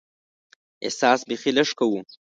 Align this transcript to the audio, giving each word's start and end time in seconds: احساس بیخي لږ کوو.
احساس 0.85 1.19
بیخي 1.29 1.51
لږ 1.57 1.69
کوو. 1.79 1.99